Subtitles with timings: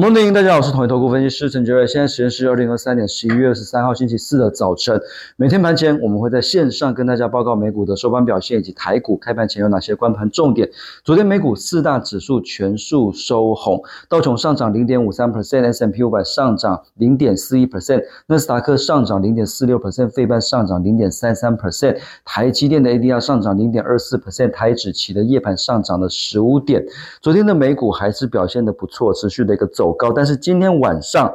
[0.00, 1.86] Good morning，大家好，我是统一投顾分析师陈杰瑞。
[1.86, 4.98] 现在时间是二零二三年十一月二十三号星期四的早晨。
[5.36, 10.66] 每天盘前我们会在线上跟大家报告美股的收盘表现以及台股开盘前有哪些关盘重点。
[11.04, 13.78] 昨天美股四大指数全数收红，
[14.08, 26.82] 道琼上涨零点五三 percent，S&P 五百上涨零点四一 percent，纳斯达克上涨零点四六 percent，费半上涨零点三三 percent，台积电的 ADR 上涨零点二四 percent，台指期的夜盘上涨了十五点。
[27.20, 29.68] 昨天的美股还是表现的不错，持续的一个。
[29.80, 31.34] 走高，但是今天晚上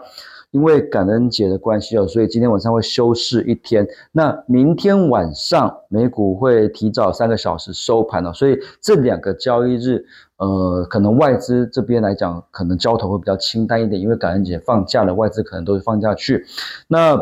[0.51, 3.85] 因为感恩节的关系哦，所以今天晚上会休市一天。
[4.13, 10.05] 那明天晚上美股会提早三个小时收盘了，所以这两个交易日，
[10.37, 16.45] 呃，可能外资这边来讲，可能交投会比较清淡一点，因为感恩节放假了，外资可能都会放假去。
[16.87, 17.21] 那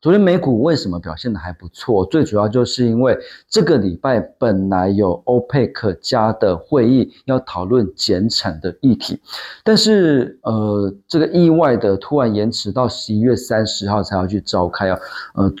[0.00, 2.06] 昨天美股为什么表现的还不错？
[2.06, 9.20] 最主要就是因为这个礼拜本来有欧佩克加的会议要讨论减产的议题，
[9.64, 14.96] 但是呃，这个意外的突然延迟到十一月三十号才要去召开啊。
[15.34, 15.52] 呃，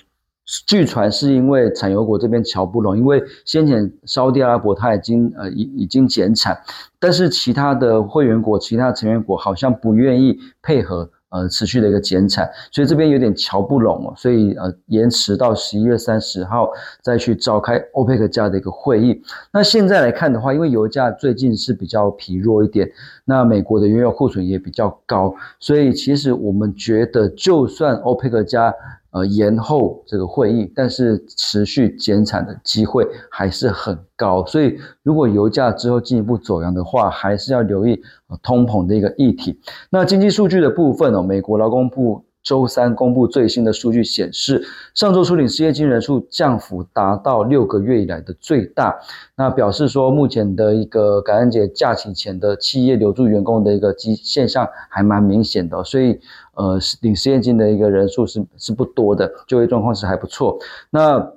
[0.68, 6.56] 据传是因为产油国这边瞧不拢，因为先前沙特阿拉伯他已经呃已已经减产，
[7.00, 11.10] 但是其他的会员国、其他成员国好像不愿意配合。
[11.30, 16.70] 呃，持续的一个减产，所以这边有点瞧不拢哦，所以呃延迟到十一月三十号
[17.02, 19.22] 再去召开欧佩克加的一个会议。
[19.52, 22.90] 那现在来看的话，因为油价最近是比较疲弱一点，
[23.24, 28.74] 那美国的原油库存也比较高，所以其实我们觉得，就算欧佩克加。
[29.10, 38.00] 呃，延后这个会议，但是持续减产的机会还是很高，所以如果油价之后进一步走阳的话，还是要留意
[38.42, 39.58] 通膨的一个议题。
[39.90, 42.24] 那经济数据的部分哦，美国劳工部。
[42.42, 44.62] 周三公布最新的数据显示，
[44.94, 48.98] 上周初领失业金人数降幅达到六个月以来的最大。
[49.36, 56.18] 那表示说，目前的一个感恩节假期前的企业留住员工的一个机现象还蛮明显的，所以
[56.54, 60.58] 呃，领失业金的一个人数是是不多的，就业状况是还不错。
[60.90, 61.32] 那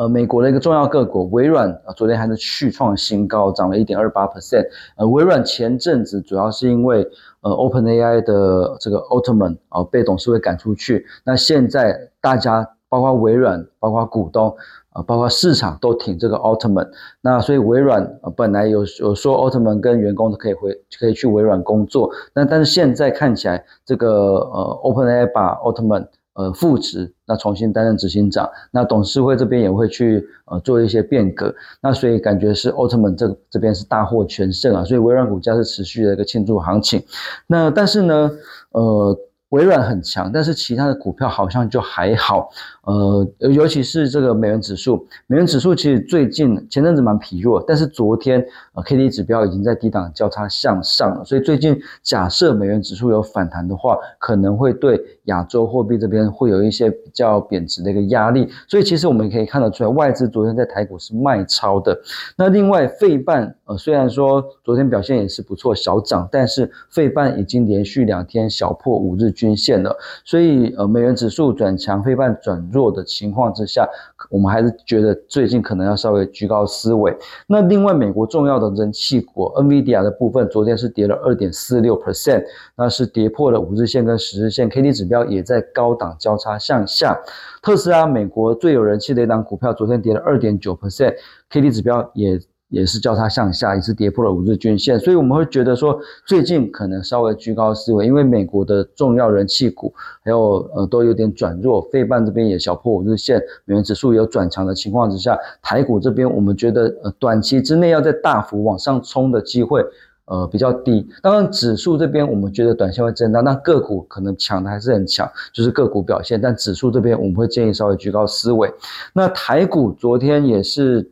[0.00, 4.66] 呃，美国的一个重要个股微软啊，昨天还是续创新高，涨了一点二八 percent。
[4.96, 7.06] 呃，微软前阵子主要是因为
[7.42, 14.56] 呃，OpenAI 的这个奥特曼啊被董事会赶出去，那现在大家包括微软、包括股东
[14.94, 16.88] 啊、包括市场都挺这个奥特曼，
[17.20, 26.08] 那所以微软本来有有说奥特曼跟员工都可以回可以去微软工作，但但是现在看起来这个呃，OpenAI 把奥特曼。
[26.40, 37.02] 呃，复职，那重新担任执行长，那董事会这边也会去呃做一些变革，那所以感觉是奥特曼这这边是大获全胜啊，所以微软股价是持续的一个庆祝行情，
[37.46, 38.30] 那但是呢，
[38.72, 39.18] 呃。
[39.50, 42.50] 微软很强，但是其他的股票好像就还好，
[42.84, 48.44] 呃，尤其是这个美元指数，美元指数其实最近前阵子蛮疲弱，但是昨天
[48.74, 62.00] 呃 K D 指标已经在低档交叉向上了，所以最近假设美元指数有反弹的话，可能会对亚洲货币这边会有一些比较贬值的一个压力，所以其实我们可以看得出来，外资昨天在台股是卖超的。
[62.36, 69.34] 那另外费半呃虽然说昨天表现也是不错，小涨，但是费半已经连续两天小破五日。
[69.40, 73.88] 均线了，所以呃，美元指数转强，非半转弱的情况之下，
[74.28, 77.16] 我们还是觉得最近可能要稍微居高思维。
[77.46, 82.44] 那另外，美国重要的人气股 NVIDIA 的部分，昨天是跌了二点四六 percent，
[82.76, 87.18] 那是跌破了五日线跟十日线，K D 指标也在高档交叉向下。
[87.62, 92.38] 特斯拉，美国最有人气的一档股票，昨天跌了二点九 percent，K D 指标也。
[92.70, 99.92] 也是交叉向下，也是跌破了五日均线，所以我们会觉得说，最近可能稍微居高思维，因为美国的重要人气股
[100.22, 109.84] 还有呃都有点转弱，费半这边也小破五日线，美元指数有转强的情况之下，台股这边我们觉得呃短期之内要在大幅往上冲的机会
[110.26, 111.04] 呃比较低。
[111.22, 118.72] 当然指数这边我们觉得短线会震荡，那个股可能强的还是很强，就是个股表现，但指数这边我们会建议稍微居高思维。
[119.12, 121.10] 那台股昨天也是。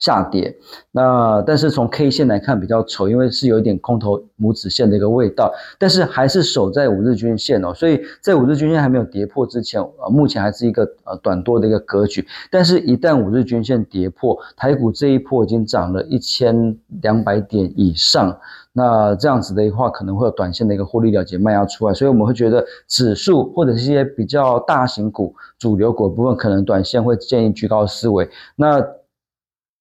[0.00, 0.56] 下跌，
[0.92, 18.38] 那但是从 K 线来看比较丑，因为是有一点空头拇指线的一个味道，但是还是守在五日均线哦，所以在五日均线还没有跌破之前，呃，目前还是一个呃短多的一个格局，但是一旦五日均线跌破，台股这一波已经涨了一千两百点以上，
[18.72, 28.26] 那这样子的话可能会有短线的一个获利了结卖压出来，所以我们会觉得指数或者是一些比较大型股、主流股部分，可能短线会建议居高思维，
[28.56, 28.82] 那。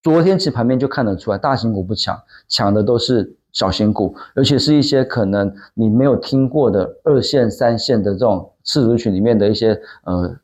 [0.01, 2.18] 昨天其实盘面就看得出来，大型股不抢，
[2.48, 10.36] 抢的都是小型股，而且是一些可能你没有听过的二线、三线的这种次族群里面的一些呃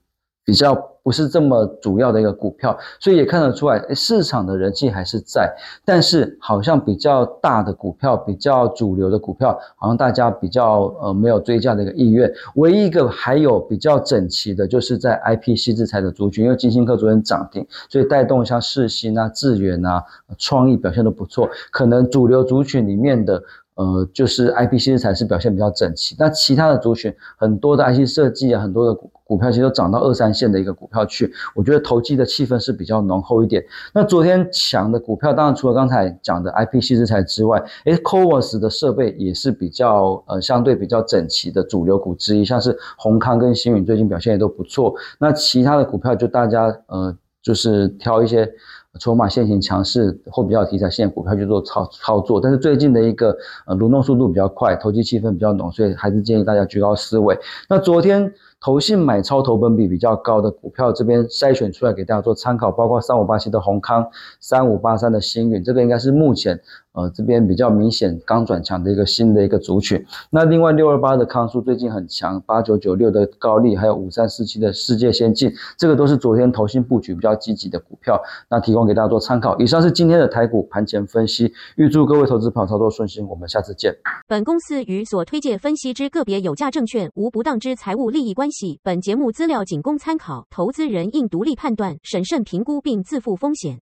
[0.43, 0.75] 比较
[1.05, 5.55] 不是这么主要的一个股票，所以也看得出来，市场的人气还是在，
[5.85, 12.33] 但是好像比较大的股票，比较主流的股票，好像大家比较呃没有追加的一个意愿。
[12.55, 20.03] 唯一一个还有比较整齐的，就是在 I P C 制裁的族群，因为金星科昨天涨停，所以带动像世新啊、智远啊、
[20.39, 23.39] 创意表现都不错，可能主流族群里面的。
[23.75, 33.63] 呃，就是 I P C 才是表现比较整齐，那其他的族群很多的 I C 设计啊，很多的股股票其实都涨到二三线的一个股票去，我觉得投机的气氛是比较浓厚一点。
[33.93, 44.93] 那昨天强的股票，当然除了刚才讲的 I P C 制裁之外，诶 c o v a s 的设备也是比较呃相对比较整齐的主流股之一，像是宏康跟星宇最近表现也都不错。
[45.19, 47.13] 那其他的股票就大家呃
[47.45, 48.51] 就是挑一些。
[48.97, 53.35] 筹码现行强势或比较题材性股票去做操操作，但是最近的一个
[53.67, 57.37] 呃轮动速度比较快，投机气氛比较浓，所以还是建议大家居高思维。
[57.67, 64.07] 那昨天投信买超投本比比较高的股票，这边筛选出来给大家做参考，包括三五八七的宏康、
[64.39, 66.61] 三五八三的星云，这个应该是目前。
[66.95, 70.03] 呃，这边比较明显刚转强的一个新的一个族群。
[70.29, 78.19] 那另外六二八的康苏最近很强，八九九六的高利，还有五三四七的世界先进，这个都是昨天投新布局比较积极的股票，
[78.49, 79.57] 那提供给大家做参考。
[79.59, 83.93] 以上是今天的台股盘前分析，预祝各位投资朋友操作顺心，我们下次见。
[84.27, 93.79] 本公司与所推介分析之个别有价证券无不当之财务利益关系，本节目资料仅供参考，投资人应独立判断、审慎评估并自负风险。